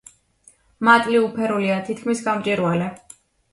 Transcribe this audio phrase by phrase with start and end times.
[0.87, 2.91] მატლი უფერულია, თითქმის გამჭვირვალე.